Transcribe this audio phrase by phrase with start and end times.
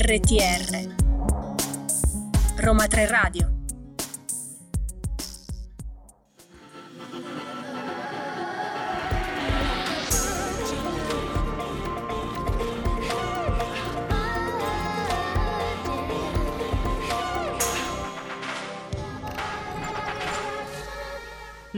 [0.00, 0.94] RTR
[2.56, 3.59] Roma 3 Radio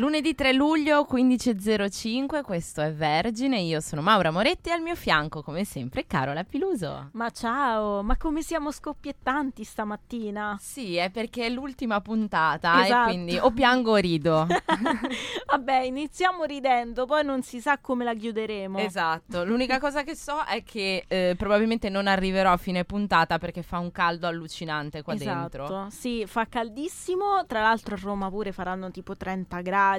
[0.03, 5.43] Lunedì 3 luglio 15.05, questo è Vergine, io sono Maura Moretti e al mio fianco
[5.45, 7.11] come sempre Carola Piluso.
[7.13, 10.57] Ma ciao, ma come siamo scoppiettanti stamattina?
[10.61, 13.11] Sì, è perché è l'ultima puntata Esatto.
[13.11, 14.49] e quindi o piango o rido.
[15.47, 18.79] Vabbè, iniziamo ridendo, poi non si sa come la chiuderemo.
[18.81, 23.63] esatto, l'unica cosa che so è che eh, probabilmente non arriverò a fine puntata perché
[23.63, 25.87] fa un caldo allucinante qua Esatto, dentro.
[25.91, 29.91] sì, fa caldissimo, tra l'altro a Roma pure faranno tipo 30 gradi,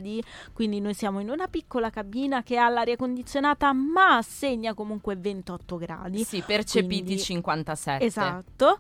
[0.54, 5.78] quindi noi siamo in una piccola cabina che ha l'aria condizionata ma segna comunque 28
[5.78, 6.24] gradi.
[6.24, 8.06] Sì, percepiti Quindi- 57.
[8.06, 8.80] Esatto.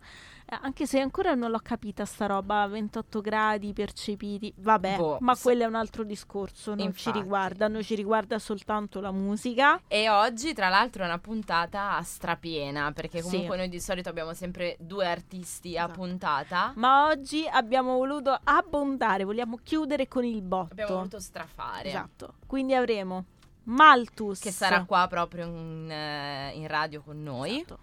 [0.53, 5.35] Eh, Anche se ancora non l'ho capita sta roba, 28 gradi percepiti, vabbè, Boh, ma
[5.35, 7.01] quello è un altro discorso, non Infatti.
[7.01, 9.81] ci riguarda, a noi ci riguarda soltanto la musica.
[9.87, 13.29] E oggi, tra l'altro, è una puntata strapiena perché Sì.
[13.31, 15.99] comunque noi di solito abbiamo sempre due artisti a Esatto.
[15.99, 16.73] puntata.
[16.75, 20.71] Ma oggi abbiamo voluto abbondare, vogliamo chiudere con il botto.
[20.73, 21.89] Abbiamo voluto strafare.
[21.89, 22.35] Esatto.
[22.45, 23.25] Quindi avremo
[23.65, 27.57] Malthus Che sarà qua proprio in, eh, in radio con noi.
[27.61, 27.79] Esatto.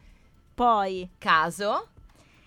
[0.54, 1.88] Poi Caso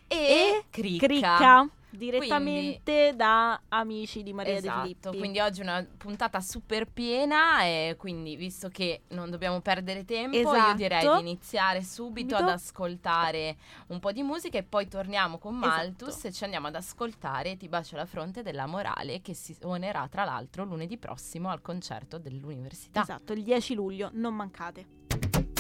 [0.08, 1.06] e, e Cricca.
[1.08, 5.18] Cricca, direttamente da amici di Maria De Esatto, Filippi.
[5.20, 10.36] quindi oggi è una puntata super piena e quindi visto che non dobbiamo perdere tempo
[10.36, 10.76] io Esatto.
[10.76, 12.56] direi di iniziare subito ad Subito.
[12.58, 16.28] ascoltare un po' di musica e poi torniamo con Malthus Esatto.
[16.28, 20.24] e ci andiamo ad ascoltare Ti bacio la fronte della Morale che si suonerà tra
[20.26, 23.02] l'altro lunedì prossimo al concerto dell'università.
[23.02, 25.52] Esatto, il 10 luglio, non mancate.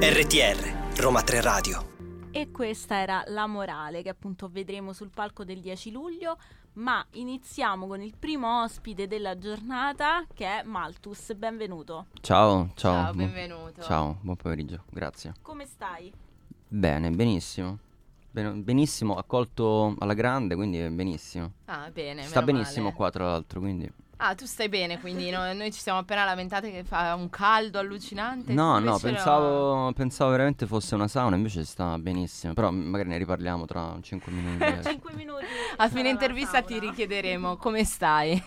[0.00, 1.94] RTR Roma 3 Radio.
[2.32, 6.36] E questa era La Morale che appunto vedremo sul palco del 10 luglio,
[6.74, 12.06] ma iniziamo con il primo ospite della giornata che è Malthus, benvenuto.
[12.20, 13.04] Ciao, ciao.
[13.04, 13.82] Ciao, benvenuto.
[13.82, 15.34] Ciao, buon pomeriggio, grazie.
[15.42, 16.12] Come stai?
[16.66, 17.78] Bene, benissimo.
[18.32, 21.52] Ben- benissimo, accolto alla grande, quindi benissimo.
[21.66, 22.24] Ah, bene.
[22.24, 22.96] Sta benissimo male.
[22.96, 23.88] qua, tra l'altro, quindi...
[24.18, 27.78] Ah, tu stai bene, quindi no- noi ci siamo appena lamentate che fa un caldo
[27.78, 28.52] allucinante.
[28.52, 32.54] No, no, pensavo, pensavo veramente fosse una sauna, invece sta benissimo.
[32.54, 34.62] Però magari ne riparliamo tra 5 minuti.
[34.64, 34.82] eh.
[34.82, 35.44] 5 minuti.
[35.76, 38.42] A fine intervista ti richiederemo come stai.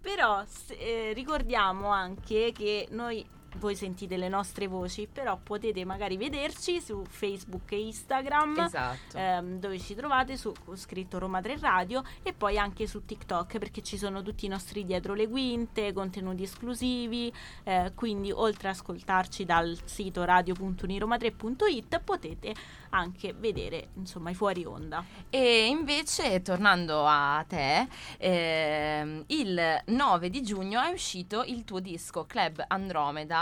[0.00, 3.24] Però s- eh, ricordiamo anche che noi
[3.56, 8.58] voi sentite le nostre voci, però potete magari vederci su Facebook e Instagram.
[8.58, 9.16] esatto.
[9.16, 13.82] ehm, dove ci trovate su scritto Roma 3 Radio e poi anche su TikTok perché
[13.82, 17.32] ci sono tutti i nostri dietro le quinte, contenuti esclusivi,
[17.64, 22.54] eh, quindi oltre a ascoltarci dal sito radio.uniroma3.it potete
[22.90, 25.04] anche vedere insomma i fuori onda.
[25.30, 27.88] E invece, tornando a te,
[28.18, 33.37] ehm, il 9 di giugno è uscito il tuo disco Club Andromeda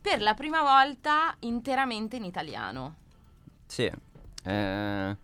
[0.00, 2.96] per la prima volta interamente in italiano.
[3.66, 5.16] Sì, eh,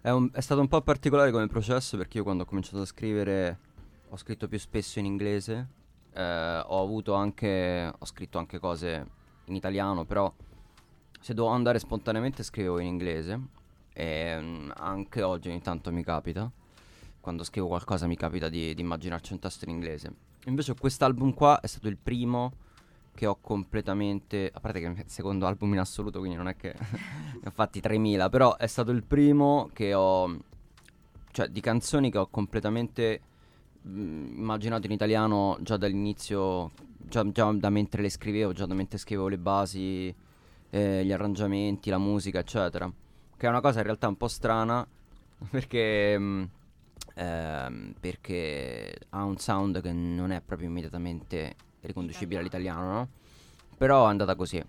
[0.00, 2.86] è, un- è stato un po' particolare come processo perché io quando ho cominciato a
[2.86, 3.58] scrivere
[4.08, 5.66] ho scritto più spesso in inglese,
[6.12, 9.06] eh, ho avuto anche, ho scritto anche cose
[9.44, 10.32] in italiano, però
[11.20, 13.40] se dovevo andare spontaneamente scrivevo in inglese
[13.92, 16.50] e mm, anche oggi ogni tanto mi capita,
[17.20, 20.12] quando scrivo qualcosa mi capita di, di immaginarci un testo in inglese.
[20.46, 22.52] Invece quest'album qua è stato il primo
[23.20, 26.56] che ho completamente, a parte che è il secondo album in assoluto, quindi non è
[26.56, 26.72] che
[27.38, 30.38] ne ho fatti 3000, però è stato il primo che ho,
[31.30, 33.20] cioè di canzoni che ho completamente
[33.82, 38.96] mh, immaginato in italiano già dall'inizio, già, già da mentre le scrivevo, già da mentre
[38.96, 40.14] scrivevo le basi,
[40.70, 42.90] eh, gli arrangiamenti, la musica, eccetera.
[43.36, 44.86] Che è una cosa in realtà un po' strana,
[45.50, 46.18] perché...
[46.18, 46.48] mh,
[47.16, 53.08] ehm, perché ha un sound che non è proprio immediatamente riconducibile all'italiano, no?
[53.76, 54.62] Però è andata così.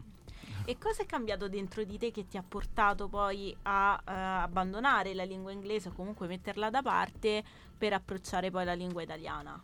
[0.65, 5.13] E cosa è cambiato dentro di te che ti ha portato poi a eh, abbandonare
[5.13, 7.43] la lingua inglese o comunque metterla da parte
[7.77, 9.61] per approcciare poi la lingua italiana?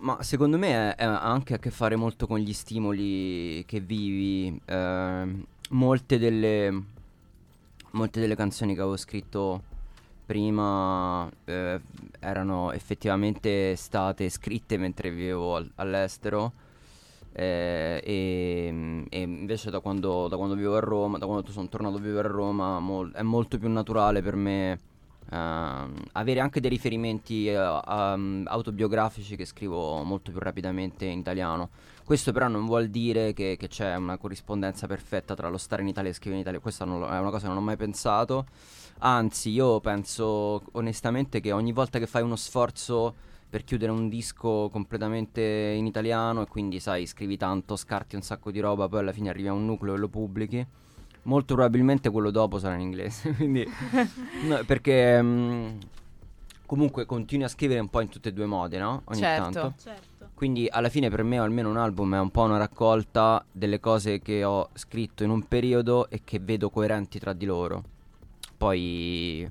[0.00, 4.60] Ma secondo me ha anche a che fare molto con gli stimoli che vivi.
[4.64, 6.82] ehm, molte delle
[7.90, 9.62] molte delle canzoni che avevo scritto
[10.28, 11.80] prima eh,
[12.20, 16.52] erano effettivamente state scritte mentre vivevo al- all'estero.
[17.32, 21.96] eh, e, e invece da quando, da quando vivo a Roma, da quando sono tornato
[21.96, 24.78] a vivere a Roma, mol- è molto più naturale per me
[25.30, 31.70] ehm, avere anche dei riferimenti eh, um, autobiografici che scrivo molto più rapidamente in italiano.
[32.04, 35.88] Questo però non vuol dire che, che c'è una corrispondenza perfetta tra lo stare in
[35.88, 38.46] Italia e scrivere in Italia, questa non, è una cosa che non ho mai pensato,
[39.00, 43.14] anzi io penso onestamente che ogni volta che fai uno sforzo
[43.50, 48.50] per chiudere un disco completamente in italiano e quindi sai scrivi tanto, scarti un sacco
[48.50, 50.66] di roba, poi alla fine arrivi a un nucleo e lo pubblichi
[51.28, 53.32] molto probabilmente quello dopo sarà in inglese.
[53.36, 53.64] Quindi,
[54.44, 55.78] no, perché mh,
[56.66, 59.02] comunque continui a scrivere un po' in tutti e due i modi, no?
[59.04, 59.42] Ogni Certo.
[59.42, 59.74] tanto.
[59.80, 60.06] Certo.
[60.34, 64.20] Quindi alla fine per me almeno un album è un po' una raccolta delle cose
[64.20, 67.82] che ho scritto in un periodo e che vedo coerenti tra di loro.
[68.56, 69.48] Poi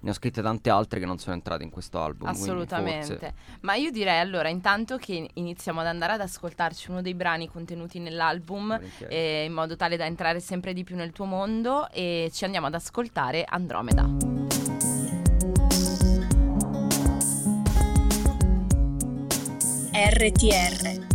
[0.00, 2.28] ne ho scritte tante altre che non sono entrate in questo album.
[2.28, 3.06] Assolutamente.
[3.06, 7.48] forse- Ma io direi allora, intanto che iniziamo ad andare ad ascoltarci uno dei brani
[7.48, 8.78] contenuti nell'album,
[9.08, 12.66] eh, in modo tale da entrare sempre di più nel tuo mondo e ci andiamo
[12.68, 14.06] ad ascoltare Andromeda.
[19.92, 21.06] RTR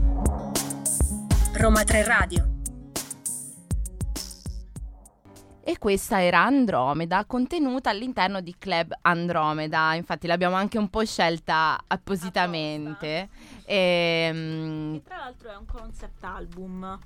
[1.54, 2.53] Roma 3 Radio
[5.66, 9.94] E questa era Andromeda, contenuta all'interno di Club Andromeda.
[9.94, 13.30] Infatti l'abbiamo anche un po' scelta appositamente.
[13.64, 17.00] Ehm, Che tra l'altro è un concept album.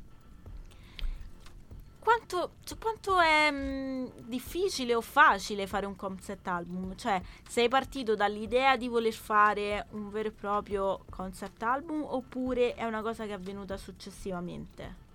[2.00, 6.95] Quanto, cioè, quanto è mh, difficile o facile fare un concept album?
[6.95, 12.86] Cioè, sei partito dall'idea di voler fare un vero e proprio concept album oppure è
[12.86, 15.06] una cosa che è avvenuta successivamente?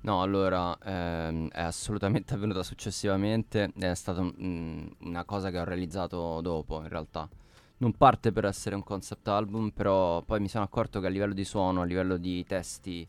[0.00, 6.40] No, allora ehm, è assolutamente avvenuta successivamente, è stata mm, una cosa che ho realizzato
[6.40, 7.28] dopo in realtà.
[7.78, 11.34] Non parte per essere un concept album, però poi mi sono accorto che a livello
[11.34, 13.06] di suono, a livello di testi,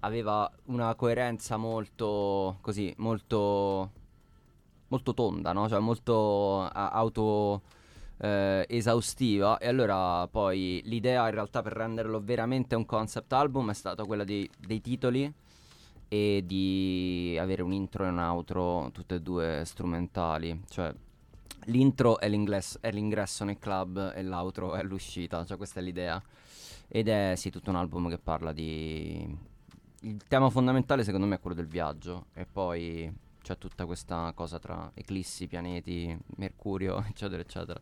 [0.00, 3.90] aveva una coerenza molto così, molto,
[4.88, 5.68] molto tonda, no?
[5.68, 7.62] Cioè molto a- auto
[8.18, 9.58] eh, esaustiva.
[9.58, 14.24] E allora poi l'idea in realtà per renderlo veramente un concept album è stata quella
[14.24, 15.32] dei- dei titoli
[16.12, 20.62] e di avere un intro e un outro, tutte e due strumentali.
[20.68, 20.94] Cioè,
[21.64, 26.22] l'intro è, è l'ingresso nel club e l'outro è l'uscita, cioè questa è l'idea.
[26.86, 29.26] Ed è sì, tutto un album che parla di...
[30.00, 33.10] Il tema fondamentale secondo me è quello del viaggio e poi
[33.40, 37.80] c'è tutta questa cosa tra eclissi, pianeti, Mercurio, eccetera, eccetera.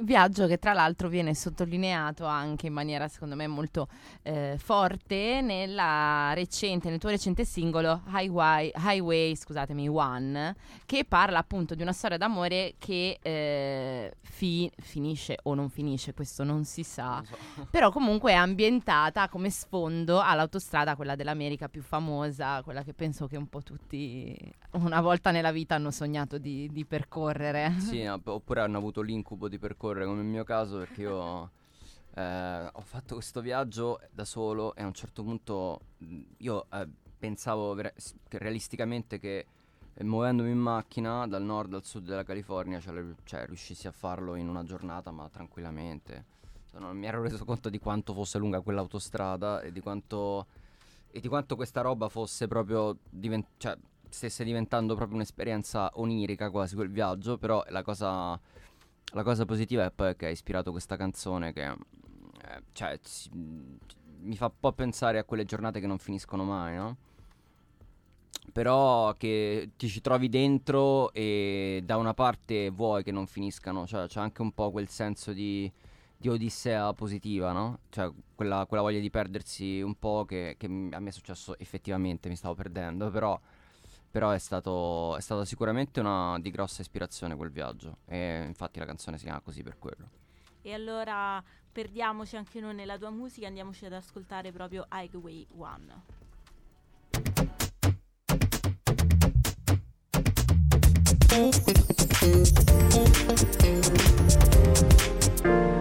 [0.00, 3.88] Viaggio che tra l'altro viene sottolineato anche in maniera secondo me molto
[4.22, 10.56] eh, forte nella recente, nel tuo recente singolo Highway, Highway scusatemi, One,
[10.86, 16.42] che parla appunto di una storia d'amore che eh, fi- finisce o non finisce, questo
[16.42, 17.66] non si sa, Non so.
[17.70, 23.36] però comunque è ambientata come sfondo all'autostrada, quella dell'America più famosa, quella che penso che
[23.36, 24.34] un po' tutti
[24.72, 27.74] una volta nella vita hanno sognato di, di percorrere.
[27.78, 31.50] Sì, no, oppure hanno avuto l'incubo di percorrere come nel mio caso perché io
[32.14, 36.88] eh, ho fatto questo viaggio da solo e a un certo punto mh, io eh,
[37.18, 39.46] pensavo che realisticamente che
[39.94, 44.34] eh, muovendomi in macchina dal nord al sud della California cioè, cioè, riuscissi a farlo
[44.36, 46.24] in una giornata ma tranquillamente.
[46.70, 50.46] Cioè, non mi ero reso conto di quanto fosse lunga quell'autostrada e di quanto,
[51.10, 53.76] e di quanto questa roba fosse proprio diven- cioè,
[54.08, 58.38] stesse diventando proprio un'esperienza onirica quasi quel viaggio, però la cosa,
[59.12, 64.36] la cosa positiva è poi che ha ispirato questa canzone che eh, cioè, si- mi
[64.36, 66.96] fa un po' pensare a quelle giornate che non finiscono mai, no?
[68.52, 74.06] Però che ti ci trovi dentro e da una parte vuoi che non finiscano, cioè
[74.08, 75.70] c'è anche un po' quel senso di,
[76.16, 77.80] di odissea positiva, no?
[77.88, 82.28] Cioè quella, quella voglia di perdersi un po' che, che a me è successo effettivamente,
[82.28, 83.38] mi stavo perdendo, però,
[84.12, 88.84] però è, stato, è stata sicuramente una di grossa ispirazione quel viaggio e infatti la
[88.84, 90.10] canzone si chiama così per quello.
[90.60, 91.42] E allora
[91.72, 96.02] perdiamoci anche noi nella tua musica, andiamoci ad ascoltare proprio Highway One.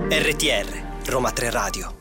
[0.10, 2.01] RTR Roma 3 Radio.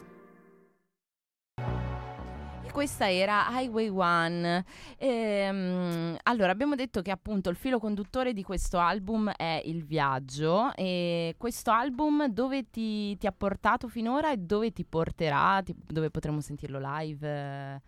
[2.81, 4.65] Questa era Highway One.
[4.97, 10.73] Ehm, allora, abbiamo detto che appunto il filo conduttore di questo album è il viaggio.
[10.75, 15.61] E questo album dove ti, ti ha portato finora e dove ti porterà?
[15.63, 17.83] Ti- dove potremo sentirlo live?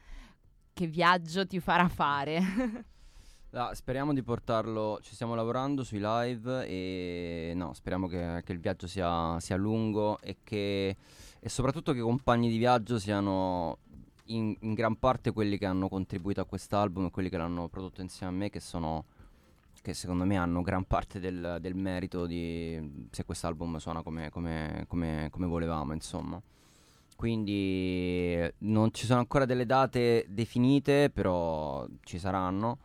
[0.75, 2.41] Che viaggio ti farà fare?
[3.55, 8.59] Ah, speriamo di portarlo, ci stiamo lavorando sui live e no, speriamo che, che il
[8.59, 10.97] viaggio sia, sia lungo e che
[11.45, 13.79] e soprattutto che i compagni di viaggio siano
[14.35, 18.01] in, in gran parte quelli che hanno contribuito a quest'album e quelli che l'hanno prodotto
[18.01, 19.05] insieme a me, che sono
[19.83, 24.85] che secondo me hanno gran parte del, del merito di se quest'album suona come, come,
[24.89, 26.41] come, come volevamo, insomma.
[27.17, 32.79] Quindi non ci sono ancora delle date definite, però ci saranno.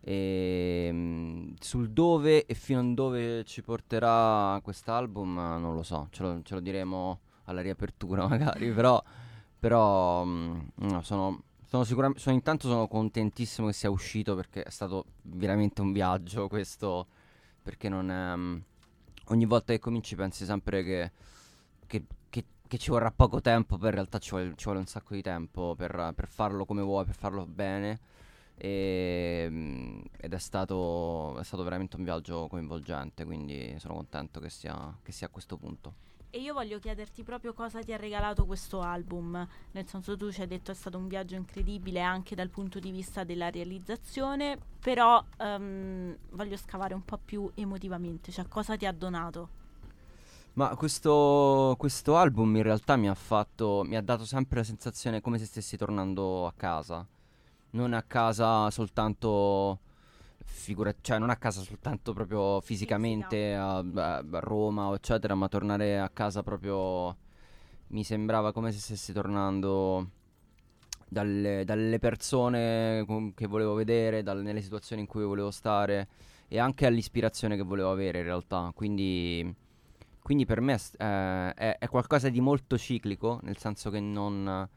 [0.00, 6.22] E, mm, sul dove e fino a dove ci porterà quest'album non lo so, ce
[6.22, 9.02] lo, ce lo diremo alla riapertura magari, però,
[9.66, 14.70] però mm, no, sono, sono sicuramente, sono, intanto sono contentissimo che sia uscito perché è
[14.70, 17.08] stato veramente un viaggio questo,
[17.62, 18.62] perché non um,
[19.24, 21.10] ogni volta che cominci pensi sempre che,
[21.88, 24.86] che, che, che, ci vorrà poco tempo, poi in realtà ci vuole, ci vuole un
[24.86, 27.98] sacco di tempo per, per, farlo come vuoi, per farlo bene.
[28.56, 34.48] E, um, ed è stato, è stato veramente un viaggio coinvolgente, quindi sono contento che
[34.48, 35.94] sia, che sia a questo punto.
[36.30, 39.46] E io voglio chiederti proprio cosa ti ha regalato questo album.
[39.72, 42.90] Nel senso, tu ci hai detto è stato un viaggio incredibile anche dal punto di
[42.90, 48.92] vista della realizzazione, però um, voglio scavare un po' più emotivamente, cioè cosa ti ha
[48.92, 49.64] donato?
[50.54, 55.20] Ma questo, questo album in realtà mi ha fatto, mi ha dato sempre la sensazione
[55.20, 57.06] come se stessi tornando a casa.
[57.70, 59.80] Non a casa soltanto
[60.46, 66.08] figura- cioè non a casa soltanto proprio fisicamente a, a, Roma eccetera, ma tornare a
[66.08, 67.16] casa proprio
[67.88, 70.10] mi sembrava come se stessi tornando
[71.08, 76.08] dalle, dalle persone che volevo vedere, dalle, nelle situazioni in cui volevo stare
[76.48, 78.72] e anche all'ispirazione che volevo avere in realtà.
[78.74, 79.54] Quindi,
[80.22, 84.68] quindi per me eh, è, è, qualcosa di molto ciclico, nel senso che non...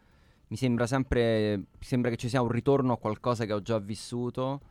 [0.47, 1.65] Mi sembra sempre...
[1.79, 4.61] Sembra che ci sia un ritorno a qualcosa che ho già vissuto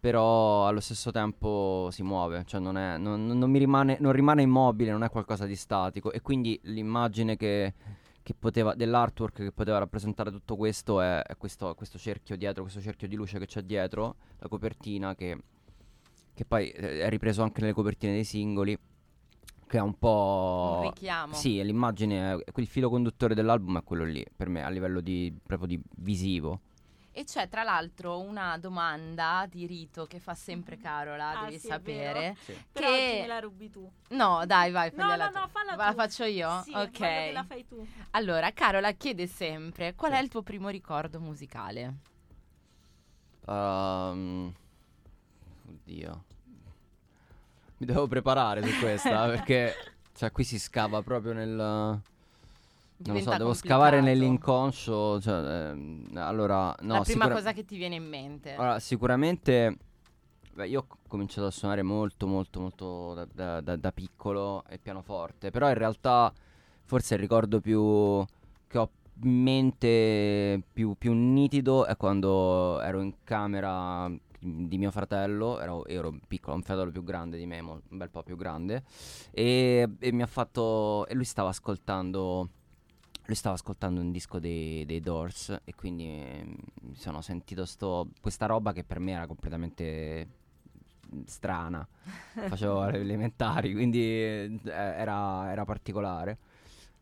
[0.00, 4.92] però allo stesso tempo si muove, cioè non, è, non, non, rimane, non, rimane, immobile,
[4.92, 7.74] non è qualcosa di statico e quindi l'immagine che,
[8.22, 12.80] che poteva, dell'artwork che poteva rappresentare tutto questo è, è questo, questo, cerchio dietro, questo
[12.80, 15.36] cerchio di luce che c'è dietro, la copertina che,
[16.32, 18.78] che poi eh, è ripreso anche nelle copertine dei singoli,
[19.66, 20.76] che è un po'...
[20.82, 21.34] Un richiamo.
[21.34, 25.66] Sì, l'immagine, quel filo conduttore dell'album è quello lì, per me, a livello di, proprio
[25.66, 26.60] di visivo.
[27.18, 31.66] E c'è tra l'altro una domanda di rito che fa sempre Carola, ah, devi sì,
[31.66, 32.36] sapere.
[32.44, 32.52] Sì.
[32.52, 32.64] Che...
[32.70, 33.90] Però oggi me la rubi tu.
[34.10, 35.78] No, dai, vai, no, no, no, falla tu.
[35.78, 36.62] La faccio io?
[36.62, 36.90] Sì, ok.
[36.92, 37.84] che la fai tu.
[38.12, 40.16] Allora, Carola chiede sempre qual sì.
[40.18, 41.94] è il tuo primo ricordo musicale?
[43.46, 44.54] Um,
[45.66, 46.24] oddio.
[47.78, 49.74] Mi devo preparare su questa perché
[50.14, 52.00] cioè, qui si scava proprio nel
[52.98, 55.20] non lo so, devo scavare nell'inconscio.
[55.20, 58.54] Cioè, eh, allora, no, La prima sicura- cosa che ti viene in mente.
[58.54, 59.76] Allora, sicuramente.
[60.52, 64.78] Beh, io ho cominciato a suonare molto, molto, molto da, da, da, da piccolo e
[64.78, 65.50] pianoforte.
[65.50, 66.32] Però in realtà,
[66.82, 68.24] forse il ricordo più
[68.66, 68.90] che ho
[69.22, 76.14] in mente più, più nitido è quando ero in camera di mio fratello, ero, ero,
[76.26, 78.84] piccolo, un fratello più grande di me, un bel po' più grande,
[79.30, 82.48] e, e mi ha fatto, e lui stava ascoltando
[83.28, 86.46] lui stava ascoltando un disco dei, dei Doors e quindi eh,
[86.80, 90.26] mi sono sentito sto, questa roba che per me era completamente
[91.26, 91.86] strana.
[92.48, 96.38] Facevo le elementari, quindi eh, era, era, particolare.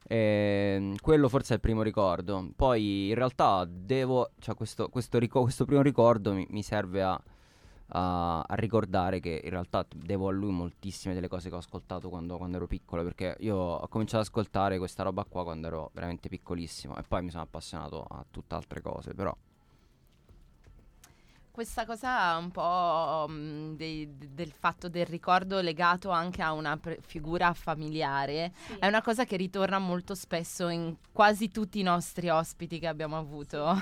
[0.02, 2.50] E, ehm, quello forse è il primo ricordo.
[2.56, 7.22] Poi in realtà devo, cioè questo, questo, ric- questo primo ricordo mi, mi serve a
[7.88, 12.08] a, a, ricordare che in realtà devo a lui moltissime delle cose che ho ascoltato
[12.08, 15.90] quando, quando, ero piccolo, perché io ho cominciato ad ascoltare questa roba qua quando ero
[15.94, 19.34] veramente piccolissimo e poi mi sono appassionato a tutt'altre cose, però
[21.56, 26.76] questa cosa un po' mh, mm, dei, del fatto del ricordo legato anche a una
[26.76, 28.74] pre- figura familiare sì.
[28.78, 33.16] è una cosa che ritorna molto spesso in quasi tutti i nostri ospiti che abbiamo
[33.16, 33.74] avuto.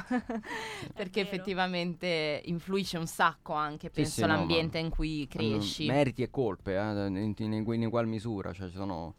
[0.95, 5.87] Perché effettivamente influisce un sacco anche penso sì, sì, l'ambiente no, in cui cresci.
[5.87, 9.15] meriti e colpe eh, in, in, in, in ugual misura cioè ci sono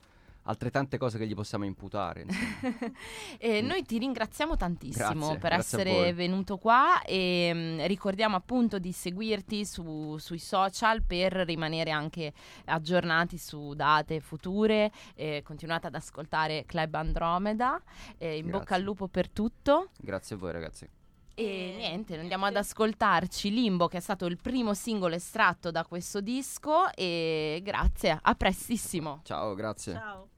[0.45, 2.25] altrettante cose che gli possiamo imputare.
[3.37, 3.65] e mm.
[3.65, 8.79] noi ti ringraziamo tantissimo grazie, per grazie essere venuto qua e mh, mm, ricordiamo appunto
[8.79, 12.33] di seguirti su, sui social per rimanere anche
[12.65, 14.91] aggiornati su date future.
[15.15, 17.81] Eh, continuate ad ascoltare Club Andromeda.
[18.17, 19.89] Eh, in bocca al lupo per tutto.
[19.97, 20.87] Grazie a voi ragazzi.
[21.37, 26.21] E niente, andiamo ad ascoltarci Limbo che è stato il primo singolo estratto da questo
[26.21, 29.19] disco e grazie, a prestissimo.
[29.23, 29.93] Ciao, grazie.
[29.93, 30.29] Ciao.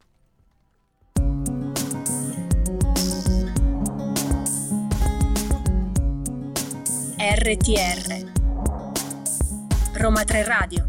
[7.20, 8.32] RTR
[10.00, 10.86] Roma 3 Radio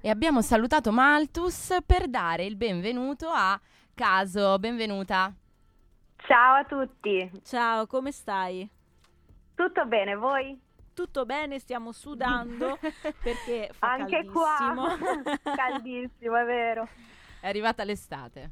[0.00, 3.60] E abbiamo salutato Malthus per dare il benvenuto a
[3.94, 4.58] Caso.
[4.60, 5.34] Benvenuta.
[6.18, 7.28] Ciao a tutti.
[7.42, 8.68] Ciao, come stai?
[9.54, 10.56] Tutto bene, voi?
[10.94, 12.78] Tutto bene, stiamo sudando
[13.22, 14.96] perché fa Anche caldissimo.
[14.96, 16.88] qua, caldissimo, è vero.
[17.40, 18.50] È arrivata l'estate.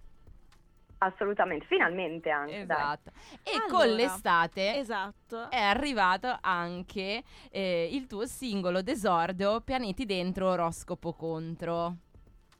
[1.04, 2.64] Assolutamente, finalmente anche.
[2.64, 2.76] dai.
[2.76, 3.11] Esatto.
[3.42, 5.50] E Allora, con l'estate Esatto.
[5.50, 11.96] è arrivato anche eh, il tuo singolo d'esordio Pianeti dentro, oroscopo contro.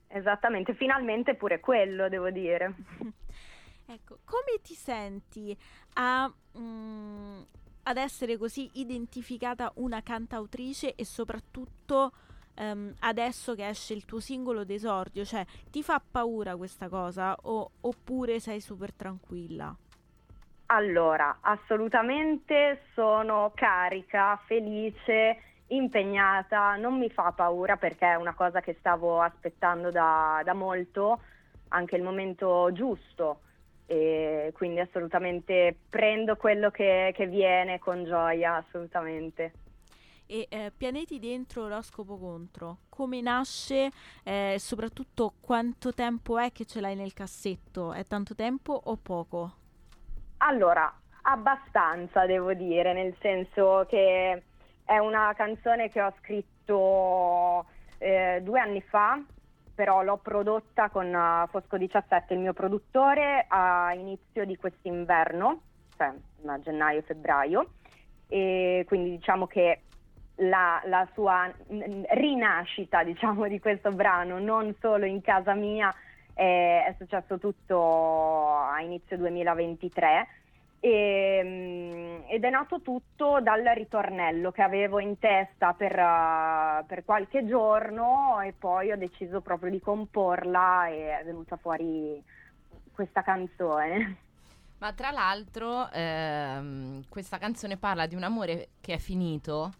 [0.08, 2.74] Esattamente, finalmente pure quello, devo dire.
[3.86, 5.54] Ecco, come ti senti
[5.94, 7.40] a, mm,
[7.82, 12.12] ad essere così identificata una cantautrice e soprattutto
[12.54, 15.25] ehm, adesso che esce il tuo singolo d'esordio?
[15.25, 19.75] Cioè, ti fa paura questa cosa o- oppure sei super tranquilla?
[20.66, 28.75] Allora, assolutamente sono carica, felice, impegnata, non mi fa paura perché è una cosa che
[28.78, 31.20] stavo aspettando da, da molto,
[31.68, 33.40] anche il momento giusto.
[33.87, 39.52] E quindi assolutamente prendo quello che, che viene con gioia, assolutamente.
[40.34, 43.92] E eh, pianeti dentro, oroscopo contro, come nasce
[44.24, 47.92] e soprattutto quanto tempo è che ce l'hai nel cassetto?
[47.92, 49.52] È tanto tempo o poco?
[50.38, 54.42] Allora, abbastanza devo dire, nel senso che
[54.84, 57.66] è una canzone che ho scritto
[57.98, 59.22] eh, due anni fa,
[59.72, 65.60] però l'ho prodotta con eh, Fosco 17, il mio produttore, a inizio di quest'inverno,
[65.96, 66.12] cioè
[66.44, 67.70] a gennaio-febbraio,
[68.26, 69.82] e quindi diciamo che
[70.36, 75.94] la, la sua mm, rinascita, diciamo, di questo brano, non solo in casa mia,
[76.32, 80.28] è, è successo tutto a inizio 2023
[80.84, 87.04] e, mm, ed è nato tutto dal ritornello che avevo in testa per, uh, per
[87.06, 92.22] qualche giorno e poi ho deciso proprio di comporla e è venuta fuori
[92.92, 94.16] questa canzone.
[94.76, 99.72] Ma tra l'altro ehm, questa canzone parla di un amore che è finito,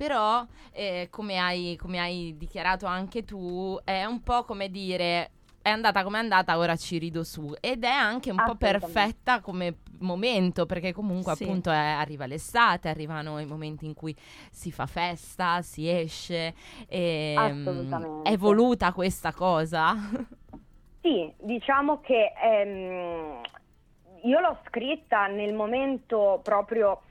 [0.00, 5.68] però eh, come, hai, come hai dichiarato anche tu è un po' come dire è
[5.68, 7.52] andata come è andata, ora ci rido su.
[7.60, 11.44] Ed è anche un po' perfetta come momento, perché comunque Sì.
[11.44, 14.16] appunto è- arriva l'estate, arrivano i momenti in cui
[14.50, 16.54] si fa festa, si esce.
[16.88, 18.30] E, mm, Assolutamente.
[18.30, 19.94] è voluta questa cosa?
[21.02, 23.42] Sì, diciamo che ehm,
[24.22, 27.02] io l'ho scritta nel momento proprio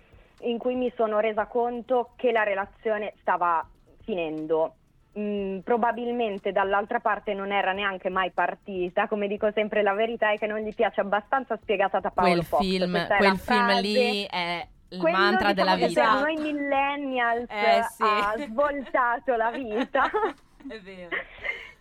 [0.41, 3.65] in cui mi sono resa conto che la relazione stava
[4.03, 4.75] finendo.
[5.17, 10.37] Mm, probabilmente dall'altra parte non era neanche mai partita, come dico sempre la verità è
[10.37, 12.59] che non gli piace abbastanza spiegata da Paolo quel Fox.
[12.61, 16.01] film, quel film lì è il quello, mantra diciamo, della vita.
[16.13, 18.03] Per noi millennials Eh, sì.
[18.03, 20.09] ha svoltato la vita.
[20.69, 21.09] È vero.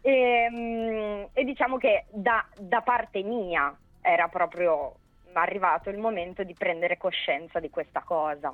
[0.00, 4.94] E, mm, e diciamo che da, da parte mia era proprio
[5.32, 8.52] arrivato il momento di prendere coscienza di questa cosa.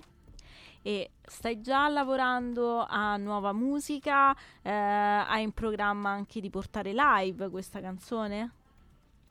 [0.83, 4.33] E stai già lavorando a nuova musica?
[4.63, 8.51] Eh, hai in programma anche di portare live questa canzone?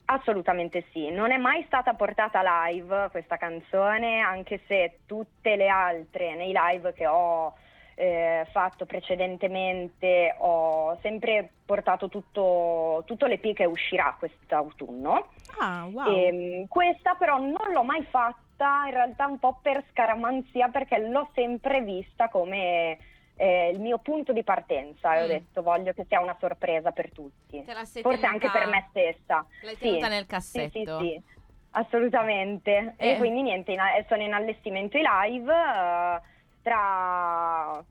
[0.06, 6.34] Assolutamente sì, non è mai stata portata live questa canzone, anche se tutte le altre
[6.34, 7.54] nei live che ho
[7.96, 15.28] eh, fatto precedentemente ho sempre portato tutto, tutto l'EP che uscirà quest'autunno.
[15.60, 16.06] Ah, wow.
[16.16, 21.28] Ehm, questa però non l'ho mai fatta in realtà un po' per scaramanzia perché l'ho
[21.34, 22.98] sempre vista come
[23.36, 25.28] eh, il mio punto di partenza e ho Mm.
[25.28, 27.62] detto voglio che sia una sorpresa per tutti.
[27.64, 29.46] Forse anche tenuta- per me stessa.
[29.62, 30.70] L'hai Sì, tenuta nel Sì, cassetto.
[30.70, 31.22] sì, sì,
[31.70, 32.94] assolutamente.
[32.96, 33.10] Eh.
[33.12, 35.52] E quindi niente, in- sono in allestimento i live.
[35.52, 36.20] eh,
[36.64, 37.84] tra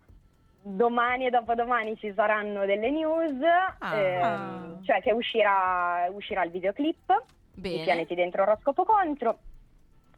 [0.66, 3.40] domani e dopodomani ci saranno delle news,
[3.80, 3.96] Ah.
[3.96, 7.24] ehm, cioè che uscirà, uscirà il videoclip
[7.56, 7.84] i Bene.
[7.84, 9.38] pianeti dentro oroscopo contro.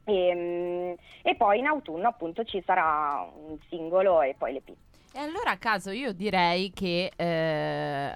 [0.06, 4.70] E, e poi in autunno appunto ci sarà un singolo e poi l'EP.
[5.13, 8.13] E allora a caso io direi che eh,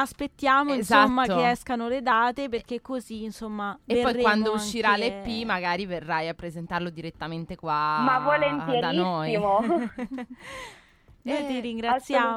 [0.00, 1.40] Aspettiamo insomma Esatto.
[1.40, 6.28] che escano le date perché così insomma e poi quando uscirà anche- l'EP magari verrai
[6.28, 8.18] a presentarlo direttamente qua Ma
[8.80, 9.32] da noi.
[11.20, 12.36] Noi ti Eh, ringraziamo,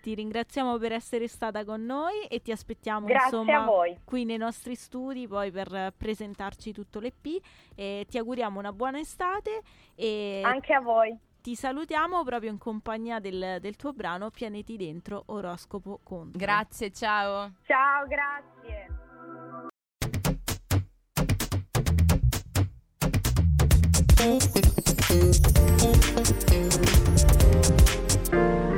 [0.00, 3.66] ti ringraziamo per essere stata con noi e ti aspettiamo insomma
[4.04, 7.40] qui nei nostri studi poi per presentarci tutto l'EP
[7.76, 9.60] e ti auguriamo una buona estate
[9.94, 11.16] e Anche a voi.
[11.40, 16.38] Ti salutiamo proprio in compagnia del, del tuo brano Pianeti Dentro Oroscopo Contro.
[16.38, 17.52] Grazie, ciao.
[17.66, 18.98] Ciao, grazie.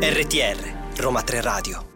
[0.00, 1.91] RTR, Roma 3 Radio.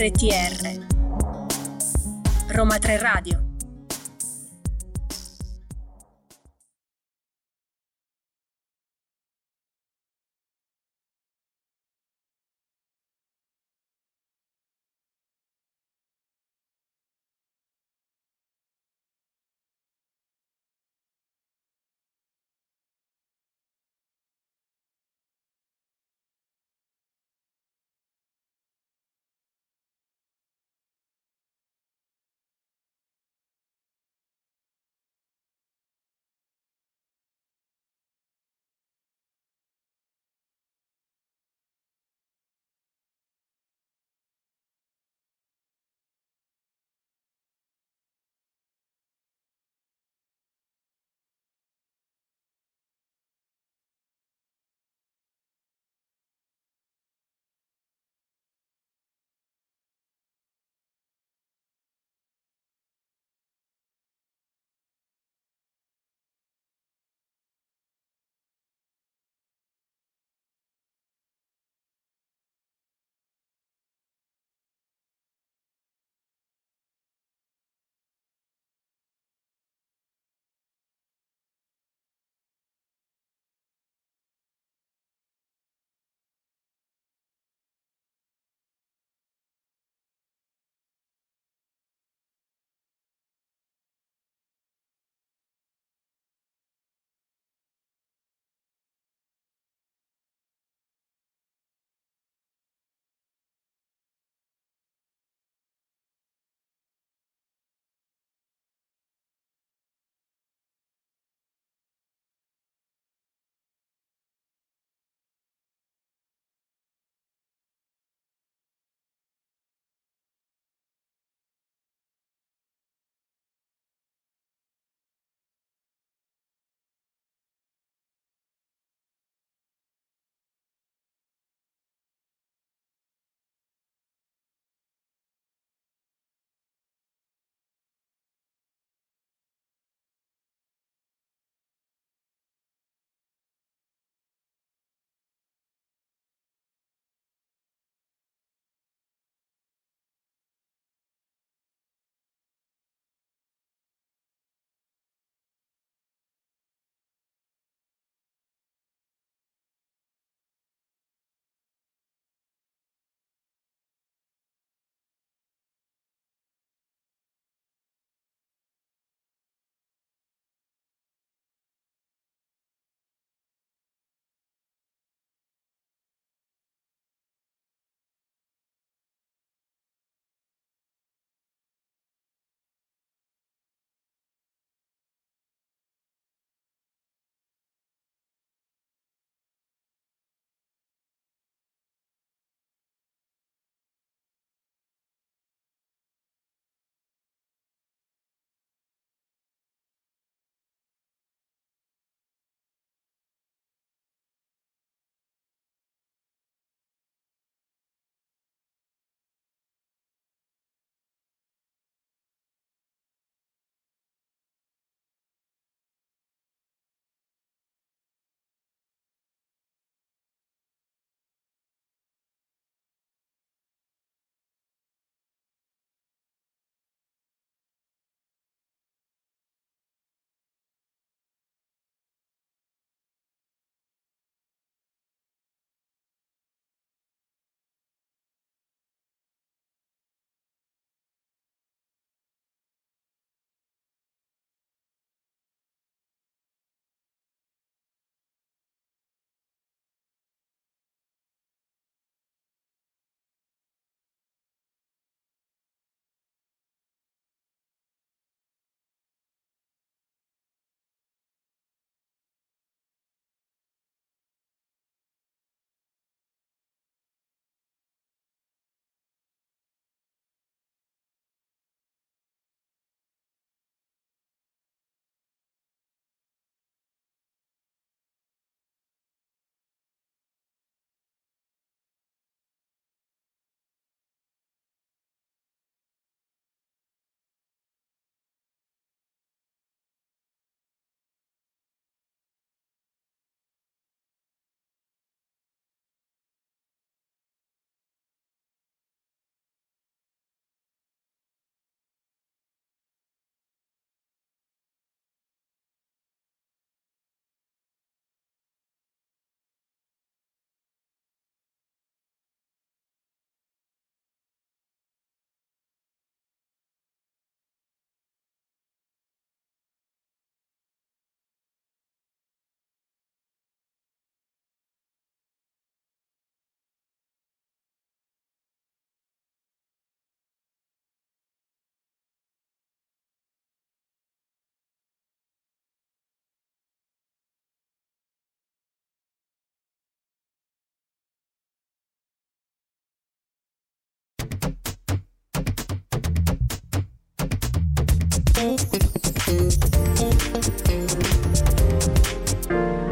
[0.00, 0.86] RTR
[2.48, 3.49] Roma 3 Radio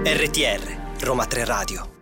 [0.05, 0.61] RTR
[1.01, 1.98] Roma 3 Radio.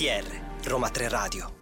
[0.00, 0.24] RTR
[0.64, 1.59] Roma 3 Radio.